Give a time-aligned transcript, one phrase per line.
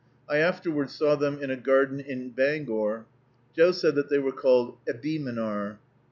[0.27, 3.05] I afterward saw them in a garden in Bangor.
[3.55, 5.77] Joe said that they were called ebeemenar.